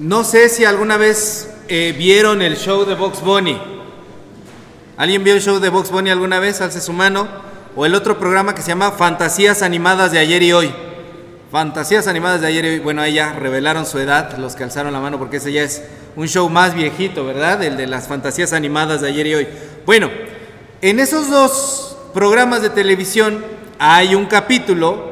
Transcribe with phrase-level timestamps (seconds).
[0.00, 3.60] No sé si alguna vez eh, vieron el show de Box Bunny.
[4.96, 6.62] ¿Alguien vio el show de Box Bunny alguna vez?
[6.62, 7.28] Alce su mano.
[7.76, 10.72] O el otro programa que se llama Fantasías Animadas de ayer y hoy.
[11.52, 12.78] Fantasías Animadas de ayer y hoy.
[12.78, 15.82] Bueno, ahí ya revelaron su edad, los que alzaron la mano, porque ese ya es
[16.16, 17.62] un show más viejito, ¿verdad?
[17.62, 19.48] El de las Fantasías Animadas de ayer y hoy.
[19.84, 20.10] Bueno,
[20.80, 23.44] en esos dos programas de televisión
[23.78, 25.10] hay un capítulo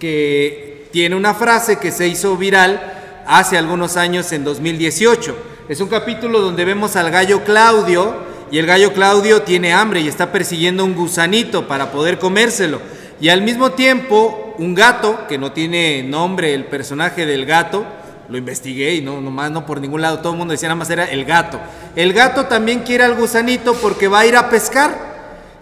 [0.00, 2.93] que tiene una frase que se hizo viral
[3.26, 5.36] hace algunos años en 2018.
[5.68, 8.14] Es un capítulo donde vemos al gallo Claudio
[8.50, 12.80] y el gallo Claudio tiene hambre y está persiguiendo un gusanito para poder comérselo.
[13.20, 17.84] Y al mismo tiempo un gato, que no tiene nombre el personaje del gato,
[18.28, 20.90] lo investigué y no, nomás no por ningún lado, todo el mundo decía nada más
[20.90, 21.60] era el gato.
[21.96, 25.03] El gato también quiere al gusanito porque va a ir a pescar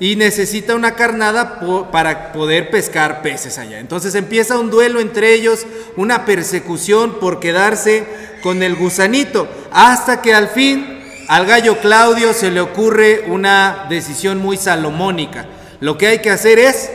[0.02, 1.60] y necesita una carnada
[1.92, 3.78] para poder pescar peces allá.
[3.78, 5.64] Entonces empieza un duelo entre ellos,
[5.96, 8.04] una persecución por quedarse
[8.42, 14.38] con el gusanito, hasta que al fin al gallo Claudio se le ocurre una decisión
[14.38, 15.46] muy salomónica.
[15.78, 16.90] Lo que hay que hacer es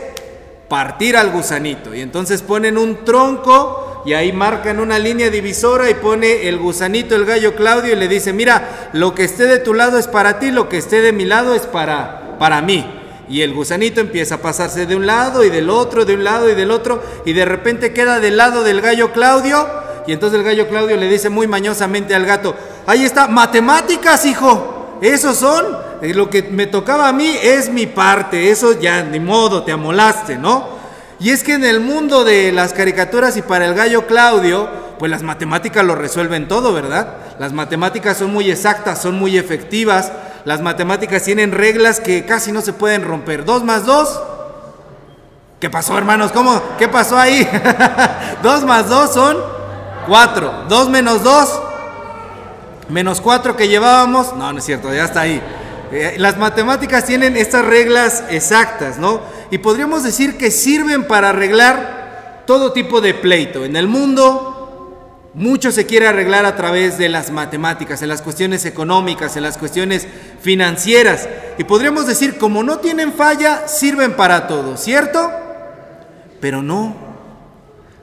[0.68, 1.96] partir al gusanito.
[1.96, 7.16] Y entonces ponen un tronco y ahí marcan una línea divisora y pone el gusanito,
[7.16, 10.40] el gallo Claudio, y le dice, mira, lo que esté de tu lado es para
[10.40, 12.86] ti, lo que esté de mi lado es para para mí.
[13.30, 16.50] Y el gusanito empieza a pasarse de un lado y del otro, de un lado
[16.50, 19.68] y del otro, y de repente queda del lado del gallo Claudio.
[20.08, 22.56] Y entonces el gallo Claudio le dice muy mañosamente al gato,
[22.86, 25.66] ahí está, matemáticas, hijo, esos son,
[26.02, 29.72] eh, lo que me tocaba a mí es mi parte, eso ya ni modo, te
[29.72, 30.78] amolaste, ¿no?
[31.20, 35.12] Y es que en el mundo de las caricaturas y para el gallo Claudio, pues
[35.12, 37.16] las matemáticas lo resuelven todo, ¿verdad?
[37.40, 40.12] Las matemáticas son muy exactas, son muy efectivas,
[40.48, 43.44] las matemáticas tienen reglas que casi no se pueden romper.
[43.44, 44.18] Dos más dos.
[45.60, 46.32] ¿Qué pasó, hermanos?
[46.32, 46.62] ¿Cómo?
[46.80, 47.46] ¿Qué pasó ahí?
[48.44, 49.36] dos más dos son
[50.08, 50.64] cuatro.
[50.70, 51.60] Dos menos dos.
[52.88, 54.38] Menos cuatro que llevábamos.
[54.38, 55.42] No, no es cierto, ya está ahí.
[55.92, 59.20] Eh, las matemáticas tienen estas reglas exactas, ¿no?
[59.52, 63.66] Y podríamos decir que sirven para arreglar todo tipo de pleito.
[63.66, 64.57] En el mundo
[65.38, 69.60] mucho se quiere arreglar a través de las matemáticas, en las cuestiones económicas, en las
[69.60, 70.08] cuestiones
[70.42, 71.30] financieras.
[71.60, 75.32] Y podríamos decir, como no tienen falla, sirven para todo, ¿cierto?
[76.42, 76.96] Pero no,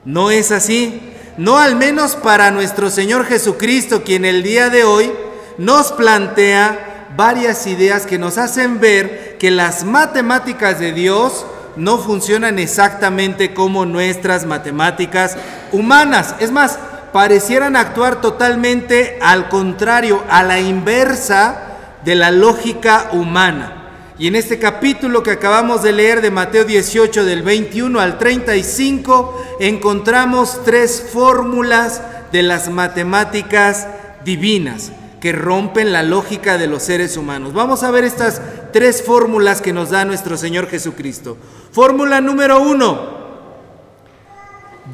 [0.04, 1.12] no es así.
[1.36, 5.12] No al menos para nuestro Señor Jesucristo, quien el día de hoy
[5.58, 12.60] nos plantea varias ideas que nos hacen ver que las matemáticas de Dios no funcionan
[12.60, 15.36] exactamente como nuestras matemáticas
[15.72, 16.36] humanas.
[16.38, 16.78] Es más,
[17.14, 24.14] parecieran actuar totalmente al contrario, a la inversa de la lógica humana.
[24.19, 29.41] Y en este capítulo que acabamos de leer de Mateo 18 del 21 al 35
[29.60, 32.02] encontramos tres fórmulas
[32.32, 33.86] de las matemáticas
[34.25, 37.52] divinas que rompen la lógica de los seres humanos.
[37.52, 38.42] Vamos a ver estas
[38.72, 41.36] tres fórmulas que nos da nuestro Señor Jesucristo.
[41.70, 43.13] Fórmula número uno,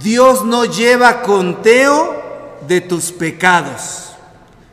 [0.03, 4.07] Dios no lleva conteo de tus pecados.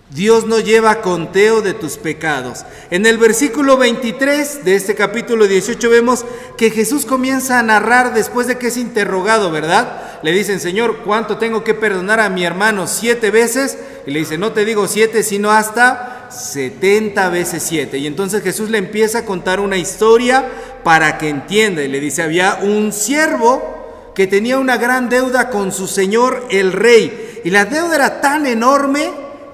[0.10, 2.64] Dios no lleva conteo de tus pecados.
[2.92, 6.24] En el versículo 23 de este capítulo 18 vemos
[6.58, 10.22] que Jesús comienza a narrar después de que es interrogado, ¿verdad?
[10.24, 12.88] Le dicen, Señor, ¿cuánto tengo que perdonar a mi hermano?
[12.88, 13.78] ¿Siete veces?
[14.06, 17.98] Y le dice, no te digo siete, sino hasta setenta veces siete.
[17.98, 20.46] Y entonces Jesús le empieza a contar una historia
[20.86, 21.84] para que entienda.
[21.84, 23.77] Y le dice, había un siervo
[24.17, 27.39] que tenía una gran deuda con su señor el rey.
[27.44, 29.11] Y la deuda era tan enorme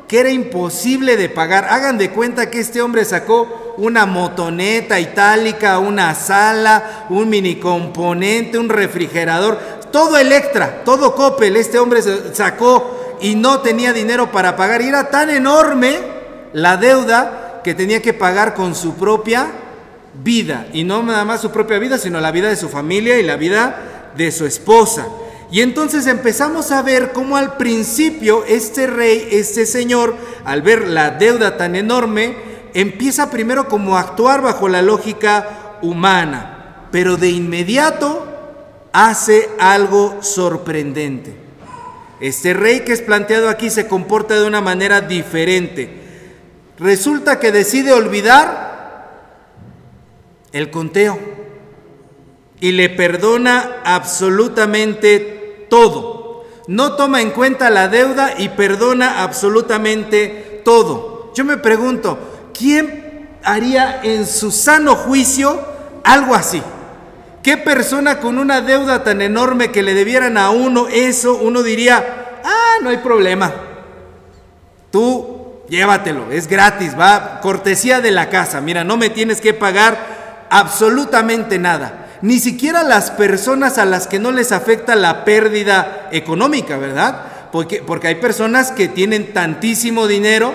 [0.08, 1.68] que era imposible de pagar.
[1.70, 8.58] Hagan de cuenta que este hombre sacó una motoneta itálica, una sala, un mini componente,
[8.58, 9.60] un refrigerador,
[9.92, 11.58] todo Electra, todo Coppel.
[11.58, 12.02] Este hombre
[12.32, 14.82] sacó y no tenía dinero para pagar.
[14.82, 16.00] Y era tan enorme
[16.54, 19.46] la deuda que tenía que pagar con su propia
[20.24, 20.68] vida.
[20.72, 23.36] Y no nada más su propia vida, sino la vida de su familia y la
[23.36, 25.08] vida de su esposa.
[25.52, 31.12] Y entonces empezamos a ver cómo al principio este rey, este señor, al ver la
[31.12, 32.36] deuda tan enorme,
[32.74, 38.26] empieza primero como a actuar bajo la lógica humana, pero de inmediato
[38.94, 41.36] hace algo sorprendente.
[42.20, 46.02] Este rey que es planteado aquí se comporta de una manera diferente.
[46.80, 48.74] Resulta que decide olvidar
[50.52, 51.43] el conteo
[52.60, 56.46] y le perdona absolutamente todo.
[56.68, 61.32] No toma en cuenta la deuda y perdona absolutamente todo.
[61.36, 62.18] Yo me pregunto,
[62.58, 65.60] ¿quién haría en su sano juicio
[66.04, 66.62] algo así?
[67.42, 72.40] ¿Qué persona con una deuda tan enorme que le debieran a uno eso, uno diría,
[72.44, 73.52] ah, no hay problema,
[74.94, 78.62] Tú llévatelo, es gratis, va cortesía de la casa.
[78.62, 82.03] Mira, no me tienes que pagar absolutamente nada.
[82.24, 87.50] Ni siquiera las personas a las que no les afecta la pérdida económica, ¿verdad?
[87.52, 90.54] Porque, porque hay personas que tienen tantísimo dinero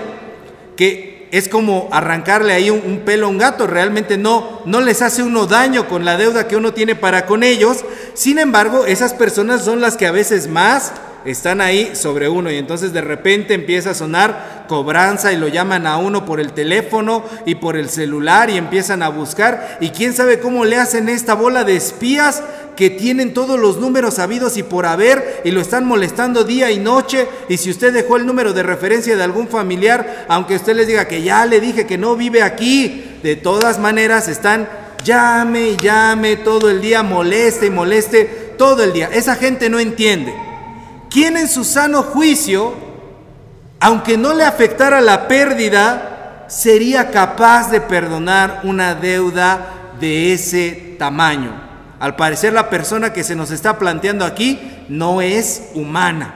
[0.76, 5.23] que es como arrancarle ahí un, pelo a un gato, realmente no, no les hace
[5.23, 7.85] uno daño con la deuda que uno tiene para con ellos.
[8.14, 10.93] Sin embargo, esas personas son las que a veces más
[11.25, 15.87] están ahí sobre uno y entonces de repente empieza a sonar cobranza y lo llaman
[15.87, 20.15] a uno por el teléfono y por el celular y empiezan a buscar y quién
[20.15, 22.43] sabe cómo le hacen esta bola de espías
[22.76, 26.79] que tienen todos los números habidos y por haber y lo están molestando día y
[26.79, 30.87] noche y si usted dejó el número de referencia de algún familiar, aunque usted les
[30.87, 34.69] diga que ya le dije que no vive aquí, de todas maneras están
[35.03, 38.25] llame y llame todo el día, moleste y moleste
[38.56, 39.11] todo el día.
[39.12, 40.48] Esa gente no entiende.
[41.10, 42.75] ¿Quién en su sano juicio,
[43.81, 51.69] aunque no le afectara la pérdida, sería capaz de perdonar una deuda de ese tamaño?
[51.99, 56.34] Al parecer la persona que se nos está planteando aquí no es humana.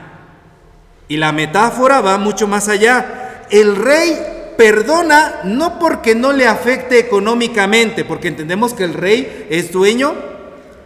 [1.08, 3.44] Y la metáfora va mucho más allá.
[3.50, 9.70] El rey perdona no porque no le afecte económicamente, porque entendemos que el rey es
[9.70, 10.14] dueño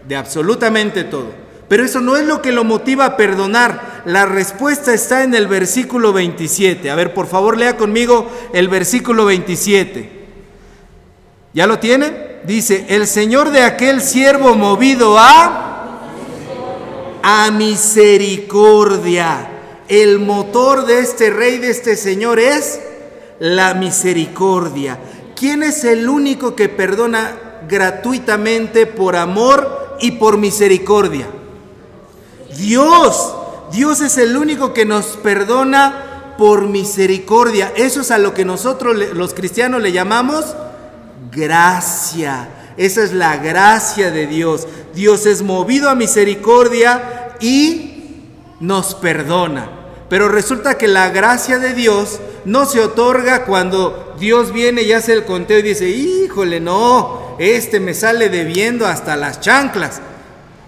[0.07, 1.46] de absolutamente todo.
[1.69, 4.03] Pero eso no es lo que lo motiva a perdonar.
[4.05, 6.91] La respuesta está en el versículo 27.
[6.91, 10.11] A ver, por favor, lea conmigo el versículo 27.
[11.53, 12.37] ¿Ya lo tiene?
[12.45, 15.67] Dice, el Señor de aquel siervo movido a
[17.29, 19.49] a misericordia.
[19.89, 22.79] El motor de este rey, de este Señor es
[23.41, 25.01] la misericordia.
[25.35, 27.37] ¿Quién es el único que perdona
[27.69, 31.27] gratuitamente por amor y por misericordia?
[32.57, 33.35] Dios,
[33.73, 37.73] Dios es el único que nos perdona por misericordia.
[37.77, 40.55] Eso es a lo que nosotros los cristianos le llamamos
[41.33, 42.49] gracia.
[42.77, 44.67] Esa es la gracia de Dios.
[44.95, 48.21] Dios es movido a misericordia y
[48.61, 49.71] nos perdona.
[50.09, 55.13] Pero resulta que la gracia de Dios no se otorga cuando Dios viene y hace
[55.13, 60.01] el conteo y dice, híjole, no, este me sale debiendo hasta las chanclas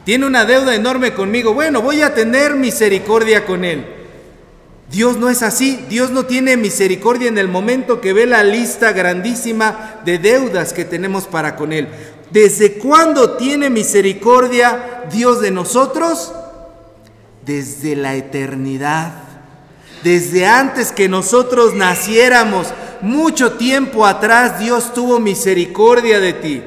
[0.08, 3.84] tiene una deuda enorme conmigo, bueno, voy a tener misericordia con él.
[4.90, 8.92] Dios no es así, Dios no tiene misericordia en el momento que ve la lista
[8.92, 11.88] grandísima de deudas que tenemos para con Él.
[12.30, 16.32] ¿Desde cuándo tiene misericordia Dios de nosotros?
[17.44, 19.12] Desde la eternidad,
[20.02, 22.68] desde antes que nosotros naciéramos,
[23.02, 26.62] mucho tiempo atrás Dios tuvo misericordia de ti.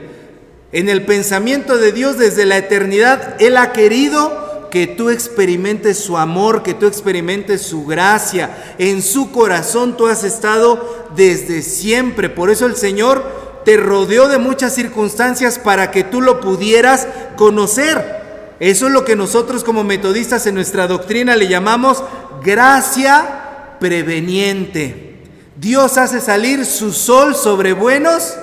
[0.71, 6.17] En el pensamiento de Dios desde la eternidad, Él ha querido que tú experimentes su
[6.17, 8.75] amor, que tú experimentes su gracia.
[8.77, 12.29] En su corazón tú has estado desde siempre.
[12.29, 13.23] Por eso el Señor
[13.65, 18.21] te rodeó de muchas circunstancias para que tú lo pudieras conocer.
[18.61, 22.03] Eso es lo que nosotros como metodistas en nuestra doctrina le llamamos
[22.41, 25.19] gracia preveniente.
[25.57, 28.35] Dios hace salir su sol sobre buenos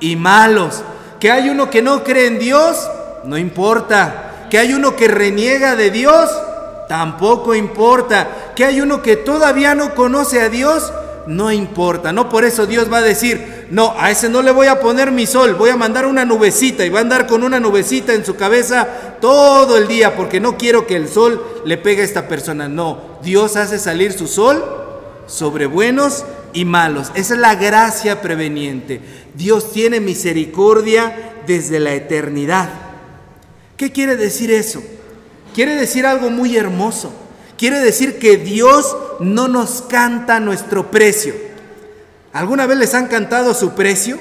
[0.00, 0.84] y malos.
[1.22, 2.90] Que hay uno que no cree en Dios,
[3.22, 4.48] no importa.
[4.50, 6.28] Que hay uno que reniega de Dios,
[6.88, 8.50] tampoco importa.
[8.56, 10.92] Que hay uno que todavía no conoce a Dios,
[11.28, 12.12] no importa.
[12.12, 15.12] No por eso Dios va a decir, no, a ese no le voy a poner
[15.12, 18.24] mi sol, voy a mandar una nubecita y va a andar con una nubecita en
[18.24, 18.88] su cabeza
[19.20, 22.66] todo el día porque no quiero que el sol le pegue a esta persona.
[22.66, 24.64] No, Dios hace salir su sol
[25.28, 27.12] sobre buenos y malos.
[27.14, 29.00] Esa es la gracia preveniente.
[29.34, 32.68] Dios tiene misericordia desde la eternidad.
[33.76, 34.82] ¿Qué quiere decir eso?
[35.54, 37.12] Quiere decir algo muy hermoso.
[37.58, 41.34] Quiere decir que Dios no nos canta nuestro precio.
[42.32, 44.18] ¿Alguna vez les han cantado su precio?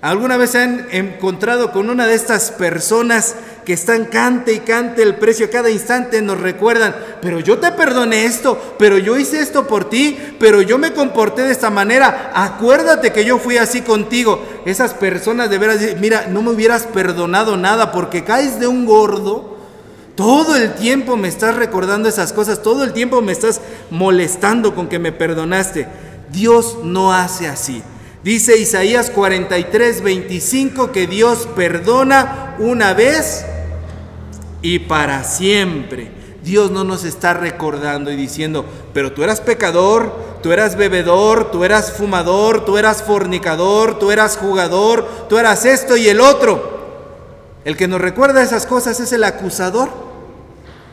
[0.00, 3.34] ¿Alguna vez se han encontrado con una de estas personas
[3.68, 6.22] que están cante y cante el precio cada instante?
[6.22, 10.78] Nos recuerdan, pero yo te perdoné esto, pero yo hice esto por ti, pero yo
[10.78, 12.32] me comporté de esta manera.
[12.34, 14.42] Acuérdate que yo fui así contigo.
[14.64, 19.58] Esas personas de veras, mira, no me hubieras perdonado nada porque caes de un gordo.
[20.14, 23.60] Todo el tiempo me estás recordando esas cosas, todo el tiempo me estás
[23.90, 25.86] molestando con que me perdonaste.
[26.32, 27.82] Dios no hace así.
[28.24, 33.44] Dice Isaías 43, 25 que Dios perdona una vez
[34.62, 36.10] y para siempre.
[36.42, 40.12] Dios no nos está recordando y diciendo, pero tú eras pecador,
[40.42, 45.96] tú eras bebedor, tú eras fumador, tú eras fornicador, tú eras jugador, tú eras esto
[45.96, 46.78] y el otro.
[47.64, 49.90] El que nos recuerda esas cosas es el acusador.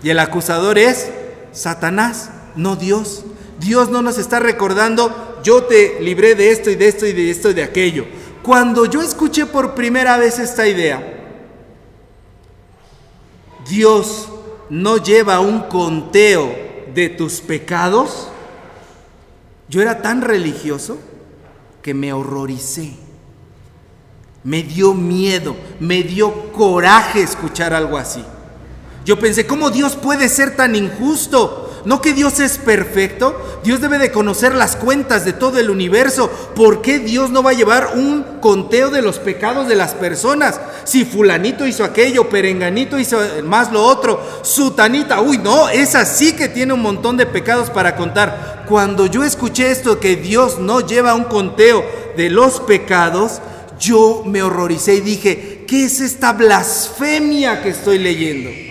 [0.04, 1.10] Y el acusador es
[1.52, 3.24] Satanás, no Dios.
[3.60, 7.32] Dios no nos está recordando, yo te libré de esto y de esto y de
[7.32, 8.06] esto y de aquello.
[8.44, 11.15] Cuando yo escuché por primera vez esta idea,
[13.68, 14.30] Dios
[14.70, 16.56] no lleva un conteo
[16.94, 18.30] de tus pecados,
[19.68, 20.98] yo era tan religioso
[21.82, 22.94] que me horroricé.
[24.44, 28.24] Me dio miedo, me dio coraje escuchar algo así.
[29.04, 31.65] Yo pensé, ¿cómo Dios puede ser tan injusto?
[31.86, 33.60] ¿No que Dios es perfecto?
[33.64, 36.30] Dios debe de conocer las cuentas de todo el universo.
[36.56, 40.60] ¿Por qué Dios no va a llevar un conteo de los pecados de las personas?
[40.84, 46.50] Si fulanito hizo aquello, perenganito hizo más lo otro, sutanita, uy, no, es así que
[46.50, 48.66] tiene un montón de pecados para contar.
[48.68, 51.86] Cuando yo escuché esto que Dios no lleva un conteo
[52.18, 53.42] de los pecados,
[53.80, 58.65] yo me horroricé y dije, ¿qué es esta blasfemia que estoy leyendo?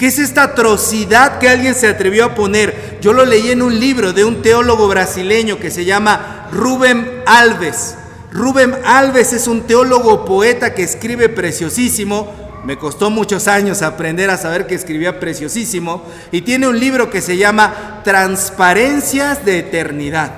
[0.00, 2.96] ¿Qué es esta atrocidad que alguien se atrevió a poner?
[3.02, 7.96] Yo lo leí en un libro de un teólogo brasileño que se llama Rubén Alves.
[8.32, 12.32] Rubén Alves es un teólogo poeta que escribe preciosísimo.
[12.64, 16.02] Me costó muchos años aprender a saber que escribía preciosísimo.
[16.32, 20.32] Y tiene un libro que se llama Transparencias de Eternidad.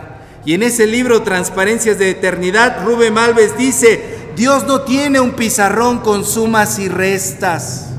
[0.45, 6.01] Y en ese libro, Transparencias de Eternidad, Rubén Alves dice, Dios no tiene un pizarrón
[6.01, 7.92] con sumas y restas.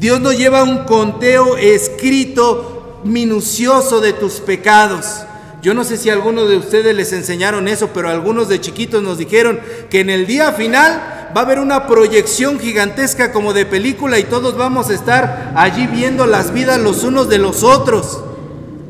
[0.00, 5.24] Dios no lleva un conteo escrito minucioso de tus pecados.
[5.60, 9.18] Yo no sé si algunos de ustedes les enseñaron eso, pero algunos de chiquitos nos
[9.18, 14.18] dijeron que en el día final va a haber una proyección gigantesca como de película
[14.18, 18.22] y todos vamos a estar allí viendo las vidas los unos de los otros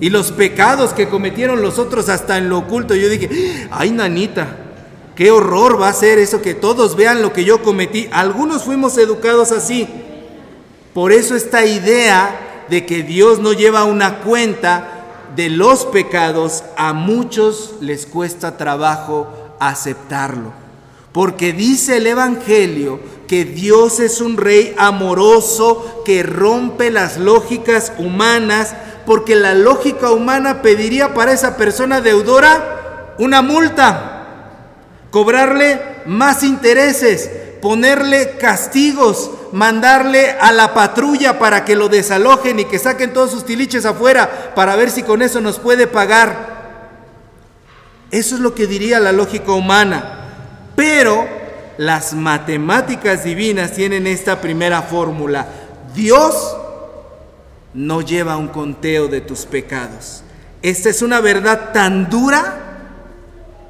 [0.00, 2.94] y los pecados que cometieron los otros hasta en lo oculto.
[2.94, 4.58] Yo dije, ay nanita,
[5.16, 8.08] qué horror va a ser eso que todos vean lo que yo cometí.
[8.12, 9.88] Algunos fuimos educados así.
[10.94, 15.00] Por eso esta idea de que Dios no lleva una cuenta
[15.36, 19.28] de los pecados, a muchos les cuesta trabajo
[19.60, 20.52] aceptarlo.
[21.12, 28.74] Porque dice el Evangelio que Dios es un rey amoroso que rompe las lógicas humanas,
[29.06, 34.26] porque la lógica humana pediría para esa persona deudora una multa,
[35.10, 37.30] cobrarle más intereses,
[37.60, 43.44] ponerle castigos, mandarle a la patrulla para que lo desalojen y que saquen todos sus
[43.44, 46.60] tiliches afuera para ver si con eso nos puede pagar.
[48.10, 50.16] Eso es lo que diría la lógica humana.
[50.76, 51.26] Pero
[51.78, 55.46] las matemáticas divinas tienen esta primera fórmula.
[55.94, 56.56] Dios
[57.74, 60.22] no lleva un conteo de tus pecados.
[60.62, 62.56] Esta es una verdad tan dura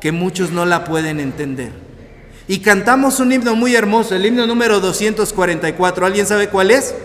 [0.00, 1.89] que muchos no la pueden entender.
[2.50, 6.04] Y cantamos un himno muy hermoso, el himno número 244.
[6.04, 6.96] ¿Alguien sabe cuál es?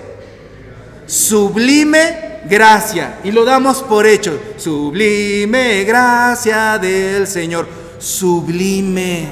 [1.05, 3.19] Sublime gracia.
[3.23, 4.39] Y lo damos por hecho.
[4.57, 7.67] Sublime gracia del Señor.
[7.99, 9.27] Sublime.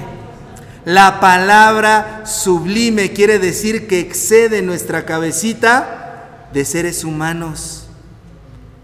[0.85, 7.87] La palabra sublime quiere decir que excede nuestra cabecita de seres humanos.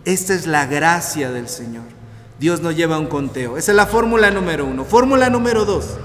[0.04, 1.84] Esta es la gracia del Señor.
[2.40, 3.56] Dios nos lleva un conteo.
[3.56, 4.84] Esa es la fórmula número uno.
[4.84, 6.00] Fórmula número dos.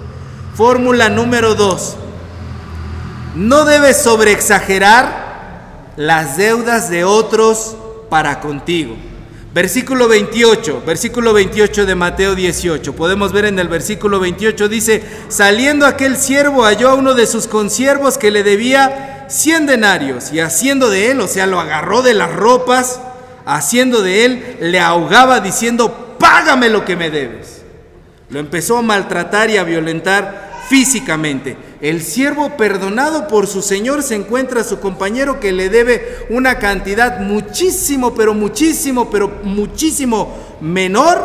[0.55, 1.97] Fórmula número dos.
[3.35, 7.77] No debes sobreexagerar las deudas de otros
[8.09, 8.97] para contigo.
[9.53, 12.95] Versículo 28, versículo 28 de Mateo 18.
[12.95, 17.49] Podemos ver en el versículo 28, dice, saliendo aquel siervo halló a uno de sus
[17.49, 22.15] consiervos que le debía 100 denarios y haciendo de él, o sea, lo agarró de
[22.15, 23.01] las ropas,
[23.45, 27.54] haciendo de él, le ahogaba diciendo, págame lo que me debes.
[28.35, 31.57] Lo empezó a maltratar y a violentar físicamente.
[31.81, 36.59] El siervo perdonado por su señor se encuentra a su compañero que le debe una
[36.59, 41.25] cantidad muchísimo, pero muchísimo, pero muchísimo menor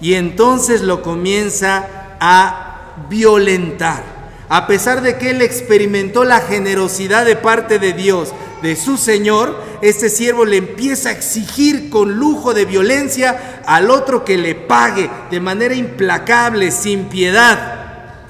[0.00, 1.86] y entonces lo comienza
[2.18, 4.02] a violentar.
[4.48, 8.32] A pesar de que él experimentó la generosidad de parte de Dios,
[8.66, 14.24] de su Señor, este siervo le empieza a exigir con lujo de violencia al otro
[14.24, 18.24] que le pague de manera implacable, sin piedad.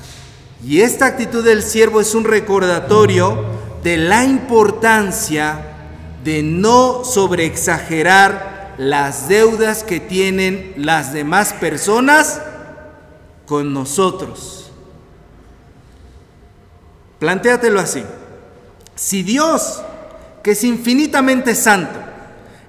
[0.62, 3.46] Y esta actitud del siervo es un recordatorio
[3.82, 5.58] de la importancia
[6.22, 12.42] de no sobreexagerar las deudas que tienen las demás personas
[13.46, 14.70] con nosotros.
[17.20, 18.04] Plantéatelo así.
[18.94, 19.82] Si Dios,
[20.46, 21.98] que es infinitamente santo,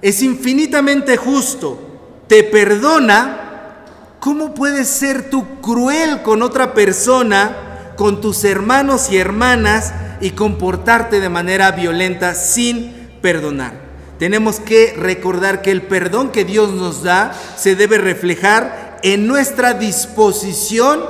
[0.02, 1.78] es infinitamente justo,
[2.26, 3.84] te perdona,
[4.18, 11.20] ¿cómo puedes ser tú cruel con otra persona con tus hermanos y hermanas y comportarte
[11.20, 13.74] de manera violenta sin perdonar.
[14.18, 19.74] tenemos que recordar que el perdón que Dios nos da se debe reflejar en nuestra
[19.74, 21.00] disposición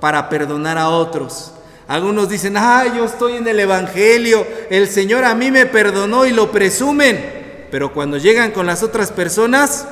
[0.00, 1.52] para perdonar a otros.
[1.92, 6.32] Algunos dicen, ah, yo estoy en el Evangelio, el Señor a mí me perdonó y
[6.32, 7.66] lo presumen.
[7.70, 9.86] Pero cuando llegan con las otras personas,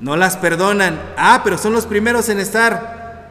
[0.00, 1.00] no las perdonan.
[1.16, 3.28] Ah, pero son los primeros en estar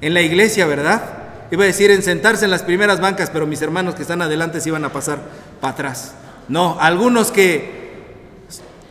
[0.00, 1.02] en la iglesia, ¿verdad?
[1.50, 4.60] Iba a decir en sentarse en las primeras bancas, pero mis hermanos que están adelante
[4.60, 5.18] se iban a pasar
[5.60, 6.12] para atrás.
[6.46, 7.88] No, algunos que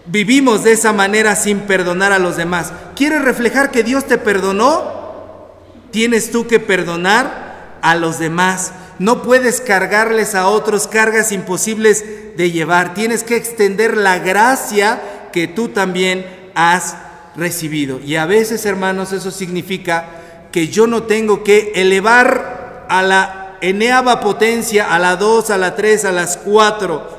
[0.07, 2.73] vivimos de esa manera sin perdonar a los demás.
[2.97, 5.47] ¿Quieres reflejar que Dios te perdonó?
[5.91, 7.46] Tienes tú que perdonar
[7.81, 8.71] a los demás.
[8.99, 12.03] No puedes cargarles a otros cargas imposibles
[12.35, 12.93] de llevar.
[12.93, 16.95] Tienes que extender la gracia que tú también has
[17.35, 17.99] recibido.
[17.99, 20.05] Y a veces, hermanos, eso significa
[20.51, 25.75] que yo no tengo que elevar a la eneaba potencia, a la 2, a la
[25.75, 27.17] 3, a las 4,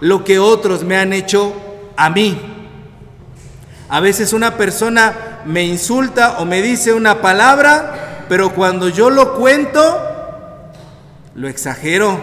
[0.00, 1.54] lo que otros me han hecho
[1.96, 2.38] a mí.
[3.88, 9.34] A veces una persona me insulta o me dice una palabra, pero cuando yo lo
[9.34, 10.00] cuento,
[11.34, 12.18] lo exagero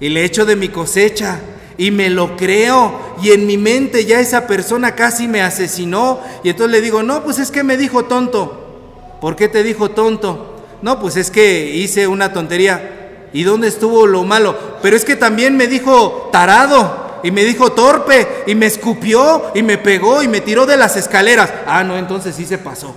[0.00, 1.38] y le echo de mi cosecha
[1.76, 6.48] y me lo creo y en mi mente ya esa persona casi me asesinó y
[6.48, 8.80] entonces le digo, no, pues es que me dijo tonto.
[9.20, 10.56] ¿Por qué te dijo tonto?
[10.82, 13.28] No, pues es que hice una tontería.
[13.32, 14.58] ¿Y dónde estuvo lo malo?
[14.82, 19.62] Pero es que también me dijo tarado y me dijo torpe y me escupió y
[19.62, 21.48] me pegó y me tiró de las escaleras.
[21.64, 22.96] Ah, no, entonces sí se pasó.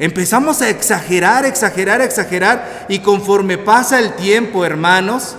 [0.00, 5.36] Empezamos a exagerar, exagerar, exagerar y conforme pasa el tiempo, hermanos,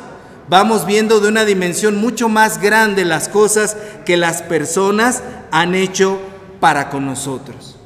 [0.49, 3.75] vamos viendo de una dimensión mucho más grande las cosas
[4.05, 6.19] que las personas han hecho
[6.59, 7.79] para con nosotros.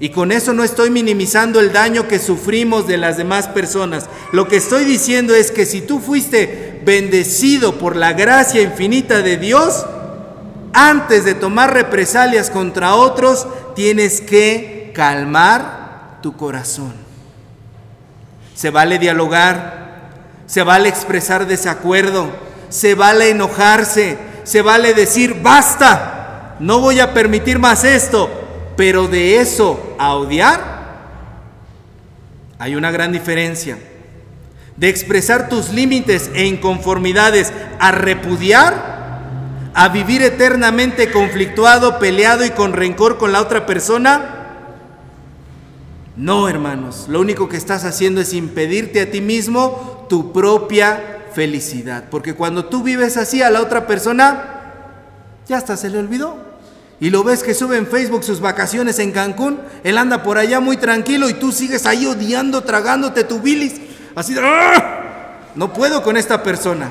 [0.00, 4.06] Y con eso no estoy minimizando el daño que sufrimos de las demás personas.
[4.32, 9.36] Lo que estoy diciendo es que si tú fuiste bendecido por la gracia infinita de
[9.36, 9.84] Dios,
[10.72, 16.94] antes de tomar represalias contra otros, tienes que calmar tu corazón.
[18.54, 20.14] Se vale dialogar,
[20.46, 22.30] se vale expresar desacuerdo,
[22.70, 28.30] se vale enojarse, se vale decir, basta, no voy a permitir más esto,
[28.74, 30.76] pero de eso a odiar,
[32.58, 33.76] hay una gran diferencia.
[34.76, 38.96] De expresar tus límites e inconformidades a repudiar,
[39.74, 44.45] a vivir eternamente conflictuado, peleado y con rencor con la otra persona,
[46.16, 52.04] no, hermanos, lo único que estás haciendo es impedirte a ti mismo tu propia felicidad.
[52.10, 54.56] Porque cuando tú vives así a la otra persona,
[55.46, 56.38] ya hasta se le olvidó.
[56.98, 60.60] Y lo ves que sube en Facebook sus vacaciones en Cancún, él anda por allá
[60.60, 63.74] muy tranquilo y tú sigues ahí odiando, tragándote tu bilis.
[64.14, 65.50] Así de, ¡Ah!
[65.54, 66.90] no puedo con esta persona.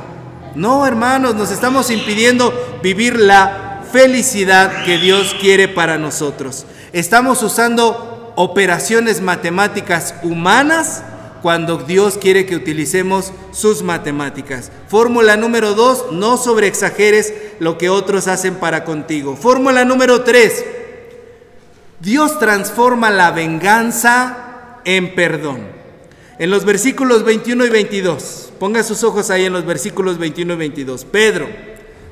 [0.53, 6.67] No, hermanos, nos estamos impidiendo vivir la felicidad que Dios quiere para nosotros.
[6.93, 11.03] Estamos usando operaciones matemáticas humanas
[11.41, 14.71] cuando Dios quiere que utilicemos sus matemáticas.
[14.87, 19.35] Fórmula número dos, no sobreexageres lo que otros hacen para contigo.
[19.35, 20.65] Fórmula número tres,
[21.99, 25.67] Dios transforma la venganza en perdón.
[26.39, 30.57] En los versículos 21 y 22, ponga sus ojos ahí en los versículos 21 y
[30.57, 31.05] 22.
[31.05, 31.47] Pedro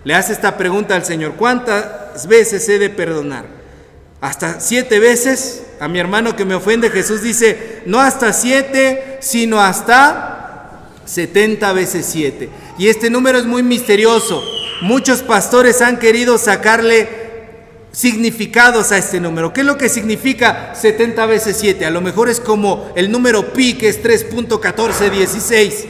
[0.04, 3.64] le hace esta pregunta al Señor, ¿cuántas veces he de perdonar?
[4.24, 5.63] hasta siete veces.
[5.84, 12.06] A mi hermano que me ofende, Jesús dice, no hasta siete, sino hasta setenta veces
[12.06, 12.48] siete.
[12.78, 14.42] Y este número es muy misterioso.
[14.80, 17.10] Muchos pastores han querido sacarle
[17.92, 19.52] significados a este número.
[19.52, 21.86] ¿Qué es lo que significa 70 veces 7?
[21.86, 25.86] A lo mejor es como el número pi, que es 3.1416.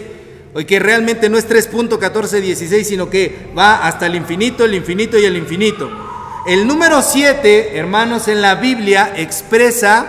[0.56, 5.26] O que realmente no es 3.1416, sino que va hasta el infinito, el infinito y
[5.26, 6.03] el infinito.
[6.46, 10.08] El número 7, hermanos, en la Biblia expresa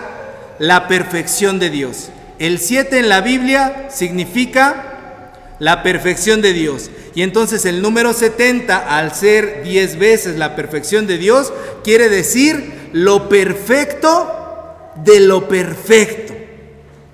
[0.59, 2.09] la perfección de Dios.
[2.39, 6.91] El 7 en la Biblia significa la perfección de Dios.
[7.13, 11.53] Y entonces el número 70, al ser 10 veces la perfección de Dios,
[11.85, 16.33] quiere decir lo perfecto de lo perfecto.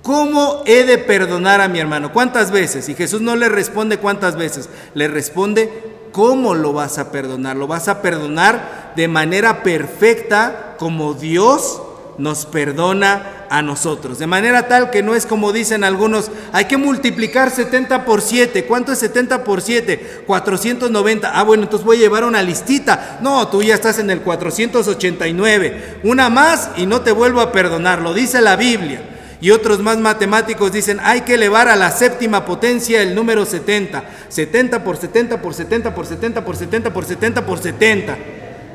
[0.02, 2.12] ¿Cómo he de perdonar a mi hermano?
[2.12, 2.88] ¿Cuántas veces?
[2.88, 5.70] Y Jesús no le responde cuántas veces, le responde
[6.12, 7.56] ¿Cómo lo vas a perdonar?
[7.56, 11.80] Lo vas a perdonar de manera perfecta como Dios
[12.18, 14.18] nos perdona a nosotros.
[14.18, 18.64] De manera tal que no es como dicen algunos, hay que multiplicar 70 por 7.
[18.64, 20.22] ¿Cuánto es 70 por 7?
[20.26, 21.30] 490.
[21.32, 23.18] Ah, bueno, entonces voy a llevar una listita.
[23.20, 26.00] No, tú ya estás en el 489.
[26.04, 28.00] Una más y no te vuelvo a perdonar.
[28.00, 29.02] Lo dice la Biblia.
[29.40, 34.04] Y otros más matemáticos dicen, hay que elevar a la séptima potencia el número 70.
[34.28, 38.16] 70 por 70 por 70 por 70 por 70 por 70 por 70.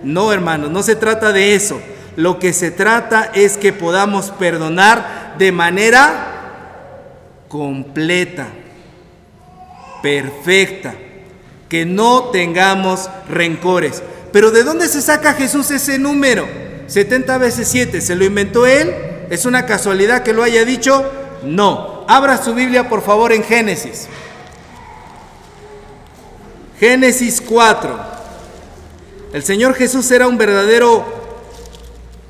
[0.04, 1.80] No, hermanos, no se trata de eso.
[2.16, 8.48] Lo que se trata es que podamos perdonar de manera completa,
[10.02, 10.96] perfecta,
[11.70, 14.02] que no tengamos rencores.
[14.32, 16.48] Pero ¿de dónde se saca Jesús ese número?
[16.88, 18.94] 70 veces 7, ¿se lo inventó él?
[19.30, 21.12] ¿Es una casualidad que lo haya dicho?
[21.44, 22.06] No.
[22.08, 24.08] Abra su Biblia por favor en Génesis.
[26.80, 28.17] Génesis 4.
[29.34, 31.06] El Señor Jesús era un verdadero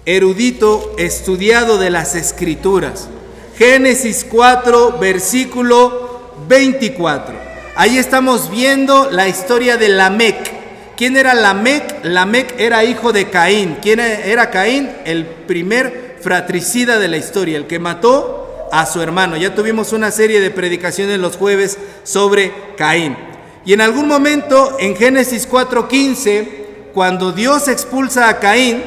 [0.08, 3.08] erudito estudiado de las escrituras.
[3.56, 7.36] Génesis 4, versículo 24.
[7.76, 10.54] Ahí estamos viendo la historia de Lamec.
[10.96, 12.04] ¿Quién era Lamec?
[12.04, 13.78] Lamec era hijo de Caín.
[13.80, 14.90] ¿Quién era Caín?
[15.06, 19.38] El primer fratricida de la historia, el que mató a su hermano.
[19.38, 23.16] Ya tuvimos una serie de predicaciones los jueves sobre Caín.
[23.66, 26.67] Y en algún momento en Génesis 4:15,
[26.98, 28.82] cuando Dios expulsa a Caín,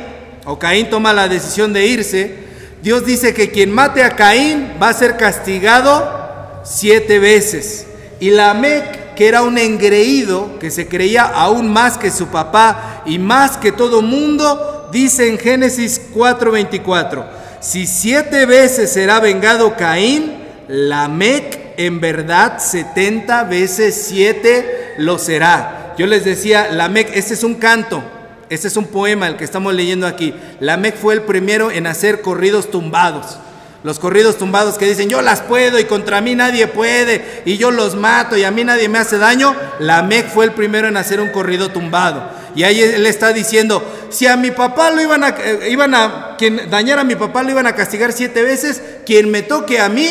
[0.44, 2.38] o Caín toma la decisión de irse,
[2.82, 7.86] Dios dice que quien mate a Caín va a ser castigado siete veces.
[8.18, 13.20] Y Lamec, que era un engreído, que se creía aún más que su papá y
[13.20, 17.24] más que todo mundo, dice en Génesis 4:24,
[17.60, 20.34] si siete veces será vengado Caín,
[20.66, 25.79] Lamec en verdad 70 veces siete lo será.
[26.00, 28.02] Yo les decía, Lamec, este es un canto,
[28.48, 30.32] este es un poema el que estamos leyendo aquí.
[30.58, 33.36] Lamec fue el primero en hacer corridos tumbados.
[33.84, 37.70] Los corridos tumbados que dicen, yo las puedo y contra mí nadie puede, y yo
[37.70, 39.54] los mato y a mí nadie me hace daño.
[39.78, 42.30] Lamec fue el primero en hacer un corrido tumbado.
[42.54, 46.34] Y ahí él está diciendo, si a mi papá lo iban a, eh, iban a,
[46.38, 49.90] quien dañara a mi papá lo iban a castigar siete veces, quien me toque a
[49.90, 50.08] mí,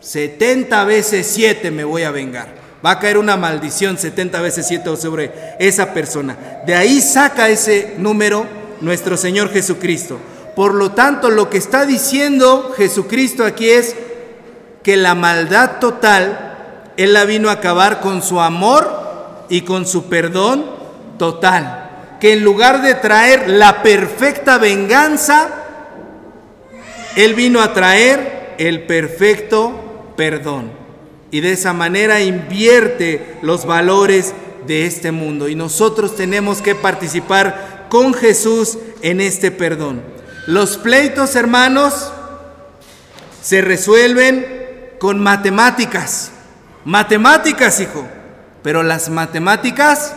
[0.00, 2.63] setenta veces siete me voy a vengar.
[2.84, 6.36] Va a caer una maldición setenta veces siete sobre esa persona.
[6.66, 8.46] De ahí saca ese número
[8.80, 10.18] nuestro Señor Jesucristo.
[10.54, 13.96] Por lo tanto, lo que está diciendo Jesucristo aquí es
[14.82, 20.08] que la maldad total, Él la vino a acabar con su amor y con su
[20.08, 20.66] perdón
[21.18, 21.84] total
[22.24, 25.46] que en lugar de traer la perfecta venganza,
[27.16, 30.83] Él vino a traer el perfecto perdón.
[31.30, 34.34] Y de esa manera invierte los valores
[34.66, 35.48] de este mundo.
[35.48, 40.02] Y nosotros tenemos que participar con Jesús en este perdón.
[40.46, 42.12] Los pleitos, hermanos,
[43.42, 46.30] se resuelven con matemáticas.
[46.84, 48.06] Matemáticas, hijo.
[48.62, 50.14] Pero las matemáticas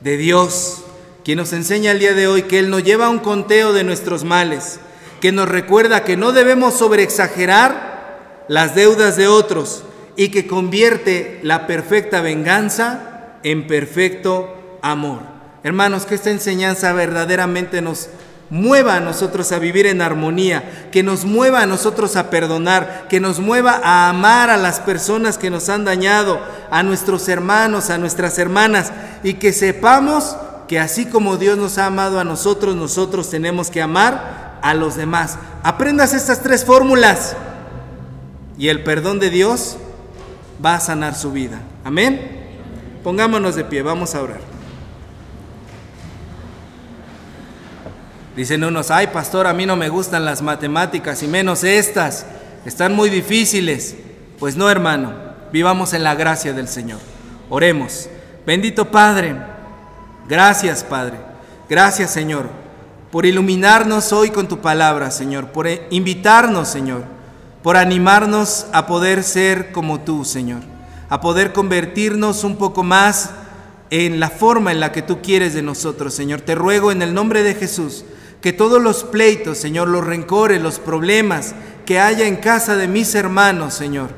[0.00, 0.84] de Dios
[1.28, 4.24] quien nos enseña el día de hoy que Él nos lleva un conteo de nuestros
[4.24, 4.80] males,
[5.20, 9.84] que nos recuerda que no debemos sobreexagerar las deudas de otros
[10.18, 15.20] y que convierte la perfecta venganza en perfecto amor.
[15.62, 18.08] Hermanos, que esta enseñanza verdaderamente nos
[18.50, 23.20] mueva a nosotros a vivir en armonía, que nos mueva a nosotros a perdonar, que
[23.20, 27.98] nos mueva a amar a las personas que nos han dañado, a nuestros hermanos, a
[27.98, 33.30] nuestras hermanas, y que sepamos que así como Dios nos ha amado a nosotros, nosotros
[33.30, 35.38] tenemos que amar a los demás.
[35.62, 37.36] Aprendas estas tres fórmulas
[38.58, 39.76] y el perdón de Dios
[40.64, 41.60] va a sanar su vida.
[41.84, 42.38] Amén.
[43.02, 44.40] Pongámonos de pie, vamos a orar.
[48.36, 52.24] Dicen unos, ay pastor, a mí no me gustan las matemáticas y menos estas,
[52.64, 53.96] están muy difíciles.
[54.38, 55.12] Pues no, hermano,
[55.52, 57.00] vivamos en la gracia del Señor.
[57.50, 58.08] Oremos.
[58.46, 59.34] Bendito Padre.
[60.28, 61.16] Gracias, Padre.
[61.68, 62.48] Gracias, Señor,
[63.10, 67.04] por iluminarnos hoy con tu palabra, Señor, por invitarnos, Señor,
[67.62, 70.60] por animarnos a poder ser como tú, Señor,
[71.08, 73.30] a poder convertirnos un poco más
[73.90, 76.40] en la forma en la que tú quieres de nosotros, Señor.
[76.42, 78.04] Te ruego en el nombre de Jesús
[78.40, 83.14] que todos los pleitos, Señor, los rencores, los problemas que haya en casa de mis
[83.14, 84.10] hermanos, Señor,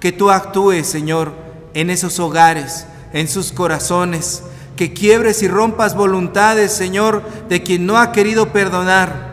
[0.00, 1.32] que tú actúes, Señor,
[1.74, 4.42] en esos hogares, en sus corazones,
[4.76, 9.27] que quiebres y rompas voluntades, Señor, de quien no ha querido perdonar,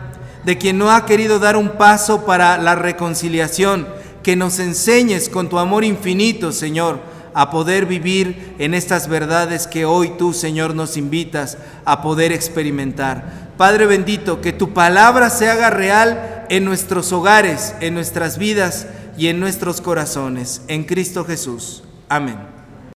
[0.46, 3.88] de quien no ha querido dar un paso para la reconciliación,
[4.22, 7.00] que nos enseñes con tu amor infinito, Señor,
[7.34, 13.50] a poder vivir en estas verdades que hoy tú, Señor, nos invitas a poder experimentar.
[13.56, 18.86] Padre bendito, que tu palabra se haga real en nuestros hogares, en nuestras vidas
[19.18, 20.62] y en nuestros corazones.
[20.68, 21.82] En Cristo Jesús.
[22.08, 22.55] Amén.